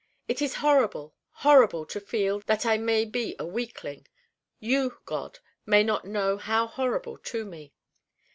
It 0.27 0.41
is 0.41 0.55
horrible, 0.55 1.13
horrible 1.29 1.85
to 1.85 1.99
feel 1.99 2.39
that 2.47 2.65
I 2.65 2.75
may 2.79 3.05
be 3.05 3.35
a 3.37 3.45
weakling 3.45 4.07
you, 4.59 4.97
God, 5.05 5.37
may 5.63 5.83
not 5.83 6.05
know 6.05 6.37
how 6.37 6.65
horrible 6.65 7.19
to 7.19 7.45
me. 7.45 7.71